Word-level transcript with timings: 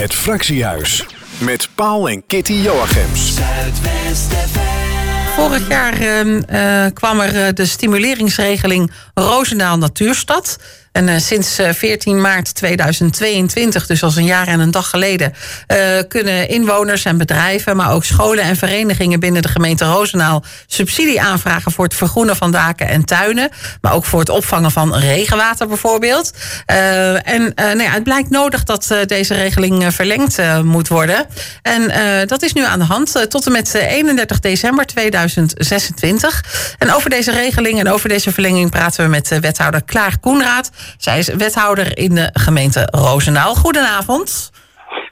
Het 0.00 0.14
Fractiehuis 0.14 1.06
met 1.38 1.68
Paul 1.74 2.08
en 2.08 2.26
Kitty 2.26 2.52
Joachims. 2.52 3.34
Vorig 5.36 5.68
jaar 5.68 6.00
uh, 6.00 6.86
kwam 6.92 7.20
er 7.20 7.46
eh, 7.46 7.54
de 7.54 7.66
stimuleringsregeling 7.66 8.92
Roosendaal 9.14 9.78
Natuurstad. 9.78 10.58
En 10.92 11.08
uh, 11.08 11.18
sinds 11.18 11.58
14 11.70 12.14
eh, 12.14 12.22
maart 12.22 12.54
2022, 12.54 13.86
dus 13.86 14.02
als 14.02 14.16
een 14.16 14.24
jaar 14.24 14.46
en 14.46 14.60
een 14.60 14.70
dag 14.70 14.90
geleden, 14.90 15.34
uh, 15.68 15.76
kunnen 16.08 16.48
inwoners 16.48 17.04
en 17.04 17.18
bedrijven, 17.18 17.76
maar 17.76 17.92
ook 17.92 18.04
scholen 18.04 18.44
en 18.44 18.56
verenigingen 18.56 19.20
binnen 19.20 19.42
de 19.42 19.48
gemeente 19.48 19.84
Roosendaal 19.84 20.44
subsidie 20.66 21.20
aanvragen 21.20 21.72
voor 21.72 21.84
het 21.84 21.94
vergroenen 21.94 22.36
van 22.36 22.50
daken 22.50 22.88
en 22.88 23.04
tuinen, 23.04 23.50
maar 23.80 23.92
ook 23.92 24.04
voor 24.04 24.18
het 24.20 24.28
opvangen 24.28 24.70
van 24.70 24.94
regenwater 24.94 25.68
bijvoorbeeld. 25.68 26.32
en 26.66 27.52
nou 27.54 27.82
ja, 27.82 27.90
het 27.90 28.02
blijkt 28.02 28.30
nodig 28.30 28.64
dat 28.64 28.94
deze 29.06 29.34
regeling 29.34 29.94
verlengd 29.94 30.38
moet 30.62 30.88
worden. 30.88 31.26
En 31.62 31.92
dat 32.26 32.42
is 32.42 32.52
nu 32.52 32.64
aan 32.64 32.78
de 32.78 32.84
hand 32.84 33.26
tot 33.28 33.46
en 33.46 33.52
met 33.52 33.74
31 33.74 34.40
december 34.40 34.86
2026. 34.86 36.44
En 36.78 36.92
over 36.94 37.10
deze 37.10 37.30
regeling 37.30 37.78
en 37.78 37.88
over 37.88 38.08
deze 38.08 38.32
verlenging 38.32 38.70
praten 38.70 39.04
we 39.04 39.10
met 39.10 39.38
wethouder 39.40 39.82
Klaar 39.82 40.18
Koenraad. 40.18 40.70
Zij 40.98 41.18
is 41.18 41.28
wethouder 41.28 41.98
in 41.98 42.14
de 42.14 42.30
gemeente 42.32 42.88
Roosendaal. 42.90 43.54
Goedenavond. 43.54 44.50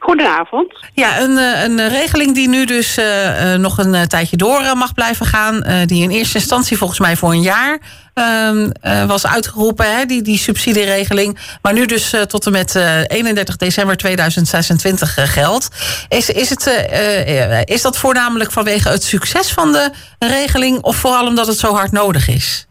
Goedenavond. 0.08 0.74
Ja, 0.92 1.20
een, 1.20 1.38
eh, 1.38 1.62
een 1.62 1.88
regeling 1.88 2.34
die 2.34 2.48
nu 2.48 2.64
dus 2.64 2.98
uh, 2.98 3.54
nog 3.54 3.78
een 3.78 4.08
tijdje 4.08 4.36
door 4.36 4.76
mag 4.76 4.94
blijven 4.94 5.26
gaan. 5.26 5.62
Uh, 5.66 5.74
die 5.86 6.02
in 6.02 6.10
eerste 6.10 6.38
instantie 6.38 6.76
volgens 6.76 6.98
mij 6.98 7.16
voor 7.16 7.32
een 7.32 7.42
jaar 7.42 7.78
uh, 8.14 9.04
was 9.06 9.26
uitgeroepen, 9.26 9.96
hè, 9.96 10.04
die, 10.04 10.22
die 10.22 10.38
subsidieregeling. 10.38 11.38
Maar 11.62 11.72
nu 11.72 11.86
dus 11.86 12.14
tot 12.28 12.46
en 12.46 12.52
met 12.52 12.74
31 12.74 13.56
december 13.56 13.96
2026 13.96 15.32
geldt. 15.32 15.68
Is, 16.08 16.30
is, 16.30 16.50
het, 16.50 16.88
is 17.64 17.82
dat 17.82 17.98
voornamelijk 17.98 18.52
vanwege 18.52 18.88
het 18.88 19.02
succes 19.02 19.52
van 19.52 19.72
de 19.72 19.90
regeling 20.18 20.82
of 20.82 20.96
vooral 20.96 21.26
omdat 21.26 21.46
het 21.46 21.58
zo 21.58 21.74
hard 21.74 21.92
nodig 21.92 22.28
is? 22.28 22.67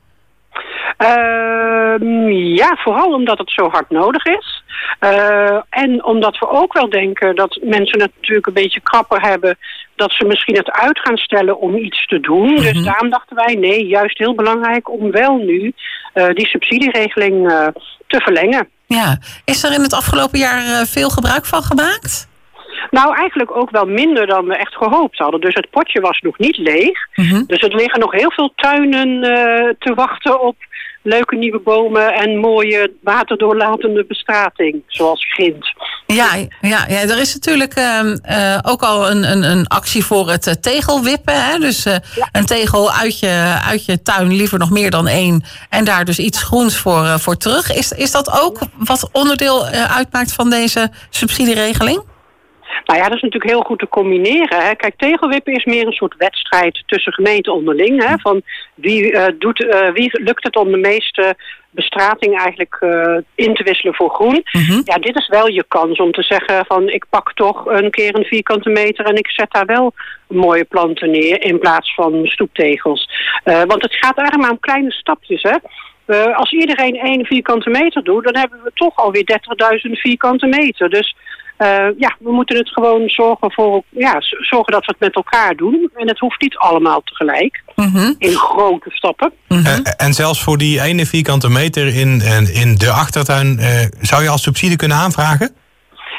Uh, 0.97 2.55
ja, 2.55 2.75
vooral 2.75 3.13
omdat 3.13 3.37
het 3.37 3.51
zo 3.51 3.69
hard 3.69 3.89
nodig 3.89 4.25
is. 4.25 4.63
Uh, 4.99 5.61
en 5.69 6.03
omdat 6.03 6.37
we 6.39 6.49
ook 6.49 6.73
wel 6.73 6.89
denken 6.89 7.35
dat 7.35 7.59
mensen 7.61 8.01
het 8.01 8.11
natuurlijk 8.15 8.47
een 8.47 8.53
beetje 8.53 8.81
krapper 8.81 9.21
hebben... 9.21 9.57
dat 9.95 10.11
ze 10.11 10.25
misschien 10.25 10.55
het 10.55 10.71
uit 10.71 10.99
gaan 10.99 11.17
stellen 11.17 11.59
om 11.59 11.75
iets 11.75 12.07
te 12.07 12.19
doen. 12.19 12.55
Dus 12.55 12.73
mhm. 12.73 12.83
daarom 12.83 13.09
dachten 13.09 13.35
wij, 13.35 13.55
nee, 13.55 13.87
juist 13.87 14.17
heel 14.17 14.35
belangrijk 14.35 14.89
om 14.89 15.11
wel 15.11 15.37
nu 15.37 15.73
uh, 16.13 16.27
die 16.33 16.47
subsidieregeling 16.47 17.51
uh, 17.51 17.67
te 18.07 18.19
verlengen. 18.19 18.69
Ja, 18.85 19.17
is 19.45 19.63
er 19.63 19.73
in 19.73 19.81
het 19.81 19.93
afgelopen 19.93 20.39
jaar 20.39 20.85
veel 20.85 21.09
gebruik 21.09 21.45
van 21.45 21.61
gemaakt? 21.61 22.27
Nou, 22.89 23.15
eigenlijk 23.15 23.55
ook 23.55 23.69
wel 23.69 23.85
minder 23.85 24.27
dan 24.27 24.45
we 24.45 24.55
echt 24.55 24.75
gehoopt 24.75 25.17
hadden. 25.17 25.41
Dus 25.41 25.53
het 25.53 25.69
potje 25.69 26.01
was 26.01 26.19
nog 26.19 26.37
niet 26.37 26.57
leeg. 26.57 26.99
Mm 27.15 27.43
Dus 27.47 27.61
er 27.61 27.75
liggen 27.75 27.99
nog 27.99 28.11
heel 28.11 28.31
veel 28.31 28.51
tuinen 28.55 29.09
uh, 29.09 29.73
te 29.79 29.93
wachten 29.95 30.41
op 30.41 30.55
leuke 31.01 31.35
nieuwe 31.35 31.59
bomen 31.59 32.13
en 32.13 32.37
mooie 32.37 32.93
waterdoorlatende 33.01 34.05
bestrating, 34.05 34.83
zoals 34.87 35.25
grind. 35.29 35.73
Ja, 36.05 36.35
ja, 36.61 36.85
ja 36.87 37.01
er 37.01 37.19
is 37.19 37.33
natuurlijk 37.33 37.77
uh, 37.77 38.57
ook 38.61 38.81
al 38.81 39.09
een, 39.09 39.31
een, 39.31 39.43
een, 39.43 39.67
actie 39.67 40.05
voor 40.05 40.29
het 40.29 40.47
uh, 40.47 40.53
tegelwippen. 40.53 41.43
Hè? 41.43 41.59
Dus 41.59 41.83
ja. 41.83 42.01
een 42.31 42.45
tegel 42.45 42.91
uit 42.91 43.19
je, 43.19 43.59
uit 43.65 43.85
je 43.85 44.01
tuin, 44.01 44.35
liever 44.35 44.59
nog 44.59 44.69
meer 44.69 44.91
dan 44.91 45.07
één. 45.07 45.43
En 45.69 45.85
daar 45.85 46.05
dus 46.05 46.19
iets 46.19 46.43
groens 46.43 46.77
voor, 46.77 47.19
voor 47.19 47.37
terug. 47.37 47.75
Is, 47.75 47.91
is 47.91 48.11
dat 48.11 48.41
ook 48.41 48.59
wat 48.77 49.09
onderdeel 49.11 49.65
uitmaakt 49.65 50.33
van 50.33 50.49
deze 50.49 50.91
subsidieregeling? 51.09 52.03
Nou 52.85 52.99
ja, 52.99 53.05
dat 53.05 53.15
is 53.15 53.21
natuurlijk 53.21 53.51
heel 53.51 53.61
goed 53.61 53.79
te 53.79 53.87
combineren. 53.87 54.65
Hè. 54.65 54.75
Kijk, 54.75 54.93
tegelwippen 54.97 55.53
is 55.53 55.65
meer 55.65 55.85
een 55.85 55.91
soort 55.91 56.15
wedstrijd 56.17 56.83
tussen 56.85 57.13
gemeenten 57.13 57.53
onderling. 57.53 58.03
Hè, 58.03 58.17
van 58.17 58.41
wie, 58.75 59.11
uh, 59.11 59.25
doet, 59.39 59.59
uh, 59.59 59.91
wie 59.93 60.23
lukt 60.23 60.43
het 60.43 60.55
om 60.55 60.71
de 60.71 60.77
meeste 60.77 61.35
bestrating 61.69 62.37
eigenlijk 62.39 62.77
uh, 62.79 63.17
in 63.35 63.53
te 63.53 63.63
wisselen 63.63 63.95
voor 63.95 64.09
groen. 64.09 64.45
Mm 64.51 64.61
-hmm. 64.61 64.81
Ja, 64.83 64.95
dit 64.95 65.17
is 65.17 65.27
wel 65.27 65.47
je 65.47 65.65
kans 65.67 65.99
om 65.99 66.11
te 66.11 66.23
zeggen 66.23 66.65
van 66.65 66.89
ik 66.89 67.05
pak 67.09 67.33
toch 67.33 67.65
een 67.65 67.91
keer 67.91 68.15
een 68.15 68.25
vierkante 68.25 68.69
meter 68.69 69.05
en 69.05 69.15
ik 69.15 69.29
zet 69.29 69.51
daar 69.51 69.65
wel 69.65 69.93
mooie 70.27 70.63
planten 70.63 71.11
neer 71.11 71.41
in 71.41 71.59
plaats 71.59 71.93
van 71.93 72.25
stoeptegels. 72.25 73.09
want 73.43 73.81
het 73.81 73.95
gaat 73.95 74.17
eigenlijk 74.17 74.41
maar 74.41 74.51
om 74.51 74.59
kleine 74.59 74.91
stapjes. 74.91 75.41
Hè. 75.41 75.55
Uh, 76.07 76.37
als 76.37 76.51
iedereen 76.51 76.95
één 76.95 77.25
vierkante 77.25 77.69
meter 77.69 78.03
doet, 78.03 78.23
dan 78.23 78.35
hebben 78.35 78.59
we 78.63 78.71
toch 78.73 78.95
alweer 78.95 79.39
30.000 79.87 79.91
vierkante 79.91 80.47
meter. 80.47 80.89
Dus 80.89 81.15
uh, 81.57 81.87
ja, 81.97 82.15
we 82.19 82.31
moeten 82.31 82.57
het 82.57 82.69
gewoon 82.69 83.09
zorgen 83.09 83.51
voor, 83.51 83.83
ja, 83.89 84.15
zorgen 84.19 84.73
dat 84.73 84.85
we 84.85 84.91
het 84.91 84.99
met 84.99 85.15
elkaar 85.15 85.55
doen. 85.55 85.89
En 85.95 86.07
het 86.07 86.19
hoeft 86.19 86.41
niet 86.41 86.57
allemaal 86.57 87.01
tegelijk. 87.03 87.63
Mm 87.75 87.89
-hmm. 87.93 88.15
In 88.17 88.31
grote 88.31 88.89
stappen. 88.89 89.31
Mm 89.47 89.57
-hmm. 89.57 89.65
uh, 89.65 89.93
en 89.97 90.13
zelfs 90.13 90.43
voor 90.43 90.57
die 90.57 90.81
ene 90.81 91.05
vierkante 91.05 91.49
meter 91.49 91.87
in, 91.87 92.21
in 92.53 92.75
de 92.75 92.91
achtertuin, 92.91 93.57
uh, 93.59 93.85
zou 94.01 94.23
je 94.23 94.29
als 94.29 94.43
subsidie 94.43 94.77
kunnen 94.77 94.97
aanvragen? 94.97 95.55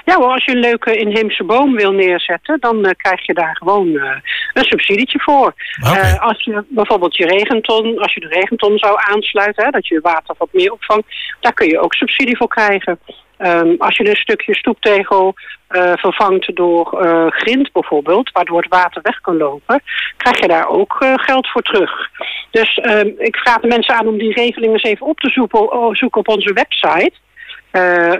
Ja 0.08 0.14
hoor, 0.14 0.32
als 0.32 0.44
je 0.44 0.52
een 0.52 0.60
leuke 0.70 0.96
inheemse 0.96 1.44
boom 1.44 1.74
wil 1.74 1.92
neerzetten, 1.92 2.56
dan 2.60 2.86
uh, 2.86 2.90
krijg 2.96 3.26
je 3.26 3.34
daar 3.34 3.56
gewoon 3.56 3.88
uh, 3.88 4.16
een 4.52 4.64
subsidietje 4.64 5.20
voor. 5.20 5.54
Okay. 5.86 6.12
Uh, 6.12 6.20
als 6.20 6.44
je 6.44 6.64
bijvoorbeeld 6.68 7.16
je 7.16 7.26
regenton, 7.26 7.98
als 7.98 8.14
je 8.14 8.20
de 8.20 8.28
regenton 8.28 8.78
zou 8.78 8.96
aansluiten, 8.98 9.64
hè, 9.64 9.70
dat 9.70 9.86
je 9.86 10.00
water 10.00 10.34
wat 10.38 10.48
meer 10.52 10.72
opvangt, 10.72 11.06
daar 11.40 11.52
kun 11.52 11.68
je 11.68 11.80
ook 11.80 11.94
subsidie 11.94 12.36
voor 12.36 12.48
krijgen. 12.48 12.98
Um, 13.38 13.74
als 13.78 13.96
je 13.96 14.08
een 14.08 14.16
stukje 14.16 14.54
stoeptegel 14.54 15.34
uh, 15.70 15.92
vervangt 15.96 16.56
door 16.56 17.04
uh, 17.04 17.26
grind 17.28 17.72
bijvoorbeeld, 17.72 18.30
waardoor 18.32 18.60
het 18.60 18.70
water 18.70 19.02
weg 19.02 19.20
kan 19.20 19.36
lopen, 19.36 19.82
krijg 20.16 20.40
je 20.40 20.48
daar 20.48 20.68
ook 20.68 20.96
uh, 21.00 21.14
geld 21.16 21.48
voor 21.48 21.62
terug. 21.62 22.10
Dus 22.50 22.78
um, 22.82 23.14
ik 23.18 23.36
vraag 23.36 23.60
de 23.60 23.66
mensen 23.66 23.94
aan 23.94 24.06
om 24.06 24.18
die 24.18 24.32
regelingen 24.32 24.72
eens 24.72 24.82
even 24.82 25.06
op 25.06 25.18
te 25.20 25.30
zoeken, 25.30 25.96
zoeken 25.96 26.20
op 26.20 26.28
onze 26.28 26.52
website. 26.52 27.12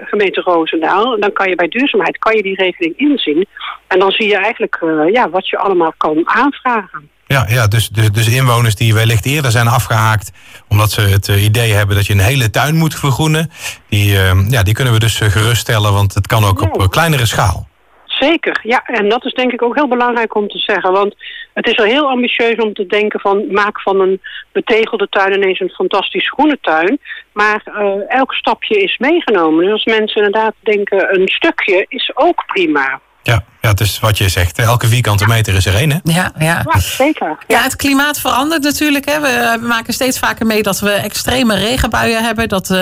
Gemeente 0.05 0.41
Roosendaal. 0.41 1.15
En 1.15 1.21
dan 1.21 1.33
kan 1.33 1.49
je 1.49 1.55
bij 1.55 1.69
duurzaamheid 1.69 2.19
kan 2.19 2.37
je 2.37 2.43
die 2.43 2.55
regeling 2.55 2.99
inzien. 2.99 3.47
En 3.87 3.99
dan 3.99 4.11
zie 4.11 4.29
je 4.29 4.37
eigenlijk 4.37 4.79
ja, 5.12 5.31
wat 5.31 5.49
je 5.49 5.59
allemaal 5.59 5.95
kan 5.97 6.29
aanvragen. 6.29 7.11
Ja, 7.28 7.47
ja 7.49 7.66
dus, 7.66 7.89
dus, 7.89 8.11
dus 8.11 8.28
inwoners 8.28 8.75
die 8.75 8.94
wellicht 8.94 9.27
eerder 9.27 9.50
zijn 9.50 9.69
afgehaakt... 9.69 10.33
omdat 10.69 10.91
ze 10.91 11.00
het 11.00 11.28
uh, 11.28 11.44
idee 11.44 11.72
hebben 11.72 11.97
dat 11.97 12.06
je 12.06 12.12
een 12.12 12.19
hele 12.19 12.50
tuin 12.50 12.77
moet 12.77 12.94
vergroenen... 12.94 13.50
die, 13.89 14.12
ja, 14.49 14.62
die 14.62 14.75
kunnen 14.75 14.93
we 14.93 14.99
dus 14.99 15.19
geruststellen, 15.19 15.93
want 15.93 16.15
het 16.15 16.27
kan 16.27 16.44
ook 16.44 16.61
op 16.61 16.91
kleinere 16.91 17.27
schaal. 17.27 17.69
Zeker, 18.05 18.61
ja. 18.62 18.83
En 18.84 19.09
dat 19.09 19.25
is 19.25 19.33
denk 19.33 19.53
ik 19.53 19.62
ook 19.62 19.75
heel 19.75 19.88
belangrijk 19.88 20.34
om 20.34 20.49
te 20.49 20.59
zeggen. 20.59 20.93
Want 20.93 21.15
het 21.55 21.67
is 21.67 21.78
al 21.78 21.84
heel 21.84 22.09
ambitieus 22.09 22.56
om 22.56 22.75
te 22.75 22.87
denken 22.87 23.21
van... 23.21 23.44
maak 23.53 23.81
van 23.81 24.00
een 24.00 24.21
betegelde 24.53 25.09
tuin 25.09 25.33
ineens 25.33 25.61
een 25.61 25.69
fantastisch 25.69 26.31
groene 26.31 26.59
tuin. 26.61 27.00
Maar 27.33 27.62
uh, 27.67 27.93
elk 28.09 28.34
stapje 28.34 28.83
is 28.83 28.99
meegenomen. 28.99 29.65
Dus 29.65 29.72
als 29.72 29.84
mensen 29.84 30.25
inderdaad 30.25 30.55
denken 30.61 31.15
een 31.15 31.28
stukje 31.28 31.84
is 31.88 32.11
ook 32.15 32.47
prima. 32.47 33.00
Ja, 33.28 33.43
ja, 33.61 33.69
het 33.69 33.81
is 33.81 33.99
wat 33.99 34.19
je 34.19 34.28
zegt. 34.28 34.59
Elke 34.59 34.87
vierkante 34.87 35.27
meter 35.27 35.55
is 35.55 35.66
er 35.66 35.75
één, 35.75 35.91
hè? 35.91 35.99
Ja, 36.03 36.33
ja. 36.39 36.62
ja 36.72 36.81
zeker. 36.81 37.37
Ja. 37.47 37.62
het 37.62 37.77
klimaat 37.77 38.21
verandert 38.21 38.62
natuurlijk. 38.62 39.05
Hè. 39.05 39.21
We, 39.21 39.56
we, 39.61 39.66
maken 39.66 39.93
steeds 39.93 40.19
vaker 40.19 40.47
mee 40.47 40.62
dat 40.62 40.81
we 40.81 40.91
extreme 40.91 41.55
regenbuien 41.55 42.25
hebben. 42.25 42.49
Dat 42.49 42.71
uh, 42.71 42.78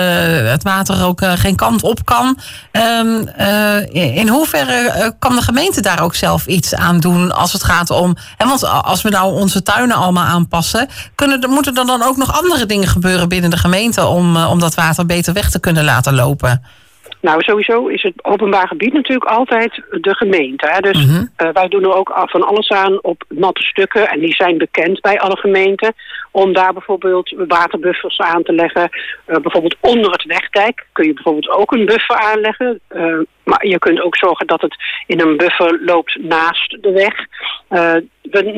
het 0.49 0.63
water 0.63 1.05
ook 1.05 1.21
uh, 1.21 1.31
geen 1.35 1.55
kant 1.55 1.83
op 1.83 2.05
kan. 2.05 2.39
Um, 2.71 3.29
uh, 3.39 4.15
in 4.17 4.27
hoeverre 4.27 5.15
kan 5.19 5.35
de 5.35 5.41
gemeente 5.41 5.81
daar 5.81 6.01
ook 6.01 6.15
zelf 6.15 6.45
iets 6.45 6.75
aan 6.75 6.99
doen 6.99 7.31
als 7.31 7.53
het 7.53 7.63
gaat 7.63 7.89
om... 7.89 8.15
En 8.37 8.47
want 8.47 8.65
als 8.65 9.01
we 9.01 9.09
nou 9.09 9.33
onze 9.33 9.63
tuinen 9.63 9.95
allemaal 9.95 10.25
aanpassen... 10.25 10.87
Kunnen, 11.15 11.49
moeten 11.49 11.75
er 11.75 11.85
dan 11.85 12.03
ook 12.03 12.17
nog 12.17 12.41
andere 12.41 12.65
dingen 12.65 12.87
gebeuren 12.87 13.29
binnen 13.29 13.49
de 13.49 13.57
gemeente... 13.57 14.05
om, 14.05 14.37
om 14.37 14.59
dat 14.59 14.75
water 14.75 15.05
beter 15.05 15.33
weg 15.33 15.49
te 15.49 15.59
kunnen 15.59 15.83
laten 15.83 16.15
lopen? 16.15 16.61
Nou, 17.27 17.41
sowieso 17.41 17.87
is 17.87 18.03
het 18.03 18.25
openbaar 18.25 18.67
gebied 18.67 18.93
natuurlijk 18.93 19.31
altijd 19.31 19.81
de 19.91 20.15
gemeente. 20.15 20.67
Hè? 20.67 20.79
Dus 20.79 21.03
-hmm. 21.03 21.29
uh, 21.37 21.49
wij 21.53 21.67
doen 21.67 21.83
er 21.83 21.95
ook 21.95 22.11
van 22.15 22.43
alles 22.43 22.69
aan 22.69 23.03
op 23.03 23.23
natte 23.29 23.61
stukken. 23.61 24.09
En 24.09 24.19
die 24.19 24.35
zijn 24.35 24.57
bekend 24.57 25.01
bij 25.01 25.19
alle 25.19 25.37
gemeenten. 25.37 25.93
Om 26.31 26.53
daar 26.53 26.73
bijvoorbeeld 26.73 27.33
waterbuffers 27.47 28.19
aan 28.19 28.43
te 28.43 28.53
leggen. 28.53 28.89
Uh, 28.91 29.35
bijvoorbeeld 29.37 29.75
onder 29.79 30.11
het 30.11 30.23
wegdijk 30.23 30.85
kun 30.91 31.05
je 31.05 31.13
bijvoorbeeld 31.13 31.49
ook 31.49 31.71
een 31.71 31.85
buffer 31.85 32.15
aanleggen. 32.15 32.79
Uh, 32.89 33.19
maar 33.43 33.67
je 33.67 33.79
kunt 33.79 34.01
ook 34.01 34.17
zorgen 34.17 34.47
dat 34.47 34.61
het 34.61 34.75
in 35.07 35.19
een 35.19 35.37
buffer 35.37 35.79
loopt 35.85 36.17
naast 36.21 36.77
de 36.81 36.91
weg. 36.91 37.25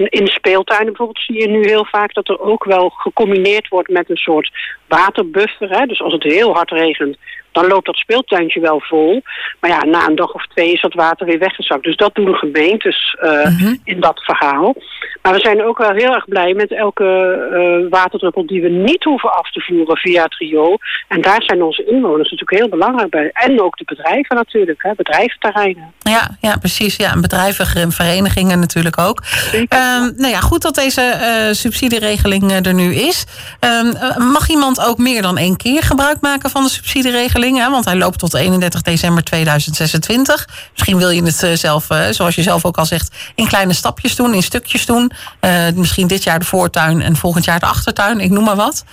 in 0.10 0.27
speeltuinen 0.27 0.88
bijvoorbeeld 0.88 1.25
zie 1.25 1.39
je 1.39 1.48
nu 1.48 1.68
heel 1.68 1.86
vaak 1.86 2.13
dat 2.13 2.30
er 2.30 2.39
ook 2.39 2.63
wel 2.63 2.89
gecombineerd 2.89 3.68
wordt 3.68 3.89
met 3.89 4.10
een 4.10 4.18
soort 4.18 4.51
waterbuffer. 4.88 5.69
Hè? 5.69 5.86
Dus 5.86 6.01
als 6.01 6.13
het 6.13 6.24
heel 6.24 6.54
hard 6.54 6.72
regent 6.72 7.18
dan 7.60 7.70
loopt 7.70 7.86
dat 7.86 7.96
speeltuintje 7.96 8.60
wel 8.60 8.80
vol. 8.80 9.22
Maar 9.60 9.70
ja, 9.70 9.84
na 9.84 10.08
een 10.08 10.16
dag 10.16 10.34
of 10.34 10.48
twee 10.48 10.74
is 10.74 10.82
dat 10.82 10.94
water 10.94 11.26
weer 11.26 11.40
weggezakt. 11.40 11.84
Dus 11.84 11.96
dat 11.96 12.16
doen 12.16 12.36
gemeentes 12.36 13.18
uh, 13.24 13.72
in 13.84 14.00
dat 14.00 14.20
verhaal. 14.24 14.76
Maar 15.22 15.34
we 15.34 15.40
zijn 15.40 15.64
ook 15.64 15.78
wel 15.78 15.92
heel 15.92 16.14
erg 16.14 16.26
blij 16.26 16.54
met 16.54 16.72
elke 16.72 17.04
uh, 17.04 17.90
waterdruppel 17.90 18.46
die 18.46 18.62
we 18.62 18.70
niet 18.70 19.04
hoeven 19.04 19.34
af 19.34 19.52
te 19.52 19.62
voeren 19.62 19.98
via 19.98 20.24
het 20.24 20.36
riool. 20.36 20.80
En 21.08 21.22
daar 21.22 21.44
zijn 21.44 21.64
onze 21.64 21.86
inwoners 21.86 22.32
natuurlijk 22.32 22.60
heel 22.60 22.70
belangrijk 22.70 23.10
bij. 23.10 23.30
En 23.34 23.62
ook 23.62 23.78
de 23.78 23.84
bedrijven 23.86 24.36
natuurlijk, 24.36 24.84
hè, 24.84 24.92
bedrijventerreinen. 24.96 25.94
Ja, 26.00 26.38
ja, 26.42 26.58
precies. 26.58 26.96
Ja, 26.96 27.12
en 27.12 27.22
bedrijven 27.22 27.82
en 27.82 27.92
verenigingen 27.92 28.60
natuurlijk 28.60 28.98
ook. 28.98 29.24
Um, 29.54 29.68
nou 30.16 30.28
ja, 30.28 30.40
goed 30.40 30.62
dat 30.62 30.76
deze 30.76 31.02
uh, 31.02 31.54
subsidieregeling 31.54 32.66
er 32.66 32.74
nu 32.74 32.94
is. 32.94 33.26
Um, 33.60 34.28
mag 34.32 34.50
iemand 34.50 34.86
ook 34.86 34.98
meer 34.98 35.22
dan 35.22 35.38
één 35.38 35.58
keer 35.58 35.84
gebruik 35.84 36.22
maken 36.22 36.50
van 36.50 36.64
de 36.64 36.70
subsidieregeling? 36.70 37.49
Want 37.56 37.86
hij 37.86 37.96
loopt 37.96 38.19
tot 38.19 38.34
31 38.34 38.81
december 38.81 39.24
2026. 39.24 40.48
Misschien 40.72 40.98
wil 40.98 41.10
je 41.10 41.24
het 41.24 41.60
zelf, 41.60 41.88
zoals 42.10 42.36
je 42.36 42.42
zelf 42.42 42.66
ook 42.66 42.78
al 42.78 42.86
zegt, 42.86 43.31
in 43.36 43.48
kleine 43.48 43.74
stapjes 43.74 44.16
doen, 44.16 44.34
in 44.34 44.42
stukjes 44.42 44.86
doen. 44.86 45.12
Uh, 45.42 45.69
misschien 45.75 46.07
dit 46.07 46.24
jaar 46.24 46.40
de 46.40 46.46
voortuin 46.46 47.01
en 47.01 47.16
volgend 47.16 47.46
jaar 47.46 47.60
de 47.60 47.66
achtertuin, 47.66 48.19
ik 48.19 48.30
noem 48.30 48.44
maar 48.44 48.56
wat. 48.56 48.86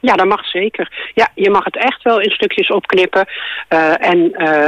Ja, 0.00 0.14
dat 0.14 0.26
mag 0.26 0.46
zeker. 0.46 1.10
Ja, 1.14 1.28
je 1.34 1.50
mag 1.50 1.64
het 1.64 1.76
echt 1.76 2.02
wel 2.02 2.20
in 2.20 2.30
stukjes 2.30 2.68
opknippen. 2.68 3.26
En 3.98 4.18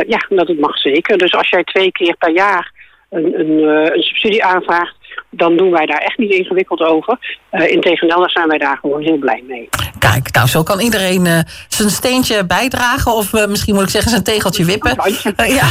ja, 0.06 0.26
dat 0.28 0.58
mag 0.58 0.78
zeker. 0.78 1.18
Dus 1.18 1.34
als 1.34 1.48
jij 1.48 1.64
twee 1.64 1.92
keer 1.92 2.16
per 2.16 2.32
jaar 2.32 2.72
een, 3.10 3.40
een, 3.40 3.62
een 3.94 4.02
subsidie 4.02 4.44
aanvraagt, 4.44 4.96
dan 5.30 5.56
doen 5.56 5.70
wij 5.70 5.86
daar 5.86 5.98
echt 5.98 6.18
niet 6.18 6.32
ingewikkeld 6.32 6.80
over. 6.80 7.18
Uh, 7.52 7.70
Integendeel, 7.70 8.18
daar 8.18 8.30
zijn 8.30 8.48
wij 8.48 8.58
daar 8.58 8.78
gewoon 8.80 9.02
heel 9.02 9.18
blij 9.18 9.44
mee. 9.46 9.68
Kijk, 9.98 10.32
nou 10.32 10.48
zo 10.48 10.62
kan 10.62 10.80
iedereen 10.80 11.24
uh, 11.24 11.38
zijn 11.68 11.90
steentje 11.90 12.46
bijdragen. 12.46 13.12
Of 13.12 13.32
uh, 13.32 13.46
misschien 13.46 13.74
moet 13.74 13.82
ik 13.82 13.90
zeggen 13.90 14.10
zijn 14.10 14.22
tegeltje 14.22 14.64
wippen. 14.64 14.94
Plantje. 14.94 15.34
ja. 15.60 15.66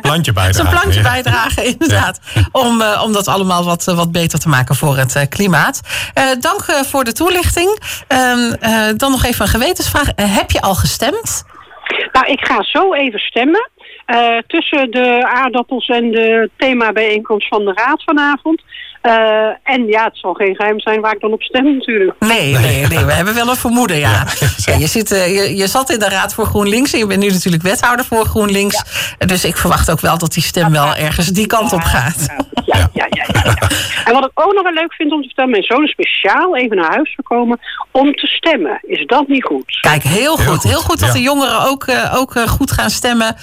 plantje 0.00 0.32
bijdragen. 0.32 0.54
Zijn 0.54 0.68
plantje 0.68 1.02
ja. 1.02 1.10
bijdragen, 1.10 1.64
inderdaad. 1.64 2.20
Ja. 2.34 2.48
Om, 2.52 2.82
om 2.82 3.12
dat 3.12 3.28
allemaal 3.28 3.64
wat, 3.64 3.84
wat 3.84 4.12
beter 4.12 4.38
te 4.38 4.48
maken 4.48 4.74
voor 4.74 4.96
het 4.96 5.26
klimaat. 5.28 5.80
dank 6.40 6.62
voor 6.62 7.04
de 7.04 7.12
toelichting. 7.12 7.78
Ehm, 8.08 8.96
dan 8.96 9.10
nog 9.10 9.24
even 9.24 9.44
een 9.44 9.50
gewetensvraag. 9.50 10.08
heb 10.16 10.50
je 10.50 10.60
al 10.60 10.74
gestemd? 10.74 11.44
Nou, 12.12 12.26
ik 12.26 12.46
ga 12.46 12.62
zo 12.62 12.94
even 12.94 13.18
stemmen. 13.18 13.70
Uh, 14.06 14.38
tussen 14.46 14.90
de 14.90 15.26
aardappels 15.26 15.88
en 15.88 16.10
de 16.10 16.50
themabijeenkomst 16.56 17.48
van 17.48 17.64
de 17.64 17.72
raad 17.72 18.02
vanavond. 18.02 18.62
Uh, 19.02 19.12
en 19.62 19.86
ja, 19.86 20.04
het 20.04 20.16
zal 20.18 20.32
geen 20.32 20.54
geheim 20.54 20.80
zijn 20.80 21.00
waar 21.00 21.14
ik 21.14 21.20
dan 21.20 21.32
op 21.32 21.42
stem 21.42 21.76
natuurlijk. 21.76 22.18
Nee, 22.18 22.52
nee, 22.58 22.86
nee 22.86 23.04
we 23.04 23.12
hebben 23.12 23.34
wel 23.34 23.48
een 23.48 23.56
vermoeden, 23.56 23.98
ja. 23.98 24.10
ja. 24.10 24.48
ja 24.56 24.78
je, 24.78 24.86
zit, 24.86 25.12
uh, 25.12 25.26
je, 25.26 25.56
je, 25.56 25.66
zat 25.66 25.90
in 25.90 25.98
de 25.98 26.08
raad 26.08 26.34
voor 26.34 26.46
GroenLinks 26.46 26.92
en 26.92 26.98
je 26.98 27.06
bent 27.06 27.20
nu 27.20 27.28
natuurlijk 27.28 27.62
wethouder 27.62 28.04
voor 28.04 28.24
GroenLinks. 28.24 28.84
Ja. 29.18 29.26
Dus 29.26 29.44
ik 29.44 29.56
verwacht 29.56 29.90
ook 29.90 30.00
wel 30.00 30.18
dat 30.18 30.32
die 30.32 30.42
stem 30.42 30.72
wel 30.72 30.94
ergens 30.94 31.28
die 31.28 31.46
kant 31.46 31.72
op 31.72 31.82
gaat. 31.82 32.26
Ja, 32.64 32.90
ja, 32.92 33.06
ja. 33.10 33.26
ja, 33.32 33.56
En 34.04 34.12
wat 34.12 34.24
ik 34.24 34.30
ook 34.34 34.52
nog 34.52 34.62
wel 34.62 34.72
leuk 34.72 34.94
vind 34.94 35.12
om 35.12 35.20
te 35.20 35.26
vertellen, 35.26 35.50
mijn 35.50 35.62
zoon 35.62 35.84
is 35.84 35.90
speciaal 35.90 36.56
even 36.56 36.76
naar 36.76 36.90
huis 36.90 37.14
gekomen 37.14 37.60
om 37.90 38.14
te 38.14 38.26
stemmen. 38.26 38.78
Is 38.82 39.06
dat 39.06 39.28
niet 39.28 39.44
goed? 39.44 39.78
Kijk, 39.80 40.02
heel 40.02 40.36
goed. 40.36 40.44
Heel 40.44 40.52
goed, 40.52 40.62
heel 40.62 40.80
goed 40.80 41.00
dat 41.00 41.12
de 41.12 41.20
jongeren 41.20 41.60
ook, 41.60 41.86
uh, 41.86 42.14
ook 42.16 42.32
goed 42.48 42.70
gaan 42.70 42.90
stemmen. 42.90 43.36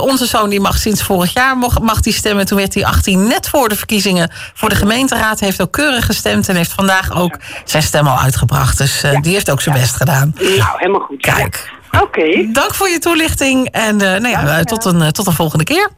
onze 0.00 0.26
zoon 0.26 0.50
die 0.50 0.60
mag 0.60 0.76
sinds 0.76 1.02
vorig 1.02 1.32
jaar 1.32 1.56
mag, 1.56 1.80
mag 1.80 2.00
die 2.00 2.12
stemmen. 2.12 2.46
Toen 2.46 2.58
werd 2.58 2.74
hij 2.74 2.84
18 2.84 3.26
net 3.26 3.48
voor 3.48 3.68
de 3.68 3.76
verkiezingen 3.76 4.30
voor 4.54 4.68
de 4.68 4.74
gemeente 4.74 5.05
gemeenteraad 5.08 5.40
heeft 5.40 5.60
ook 5.62 5.72
keurig 5.72 6.06
gestemd 6.06 6.48
en 6.48 6.56
heeft 6.56 6.72
vandaag 6.72 7.16
ook 7.16 7.36
zijn 7.64 7.82
stem 7.82 8.06
al 8.06 8.18
uitgebracht. 8.18 8.78
Dus 8.78 9.04
uh, 9.04 9.12
ja. 9.12 9.20
die 9.20 9.32
heeft 9.32 9.50
ook 9.50 9.60
zijn 9.60 9.74
ja. 9.74 9.80
best 9.80 9.96
gedaan. 9.96 10.34
Nou, 10.38 10.62
helemaal 10.76 11.00
goed. 11.00 11.20
Kijk. 11.20 11.70
Oké. 11.90 12.02
Okay. 12.02 12.48
Dank 12.52 12.74
voor 12.74 12.88
je 12.88 12.98
toelichting 12.98 13.68
en 13.70 13.94
uh, 13.94 14.00
nou 14.00 14.28
ja, 14.28 14.62
tot, 14.62 14.84
een, 14.84 15.12
tot 15.12 15.26
een 15.26 15.32
volgende 15.32 15.64
keer. 15.64 15.90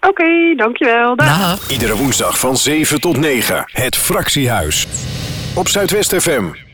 Oké, 0.00 0.08
okay, 0.08 0.54
dankjewel. 0.56 1.16
Dag. 1.16 1.38
Dag. 1.38 1.70
Iedere 1.70 1.96
woensdag 1.96 2.38
van 2.38 2.56
7 2.56 3.00
tot 3.00 3.16
9. 3.16 3.64
Het 3.66 3.96
Fractiehuis. 3.96 4.86
Op 5.54 5.68
Zuidwest 5.68 6.14
FM. 6.14 6.69